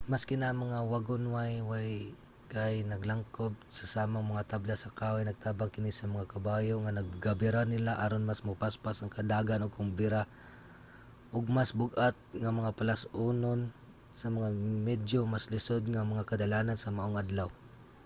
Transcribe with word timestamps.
maski 0.11 0.33
na 0.37 0.47
ang 0.49 0.59
mga 0.65 0.79
wagonway 0.91 1.53
kay 2.53 2.75
naglangkob 2.91 3.53
sa 3.77 3.85
samang 3.93 4.25
mga 4.33 4.43
tabla 4.51 4.73
sa 4.77 4.93
kahoy 4.99 5.23
nagtabang 5.25 5.73
kini 5.75 5.91
sa 5.93 6.11
mga 6.13 6.29
kabayo 6.35 6.73
nga 6.81 6.95
nagabira 6.97 7.63
nila 7.65 7.91
aron 8.05 8.23
mas 8.29 8.41
mopaspas 8.47 8.97
ang 8.99 9.11
dagan 9.33 9.63
ug 9.65 9.71
makabira 9.75 10.21
og 11.35 11.45
mas 11.57 11.71
bug-at 11.79 12.17
nga 12.41 12.51
mga 12.59 12.71
palas-anon 12.77 13.61
sa 14.19 14.27
mga 14.35 14.49
medyo 14.89 15.19
mas 15.33 15.45
lisud 15.53 15.83
nga 15.91 16.09
mga 16.11 16.27
kadalanan 16.29 16.77
sa 16.79 16.89
maong 16.95 17.17
adlaw 17.23 17.49